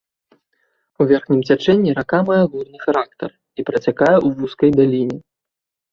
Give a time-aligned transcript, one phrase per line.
[1.03, 5.17] У верхнім цячэнні рака мае горны характар і працякае ў вузкай даліне.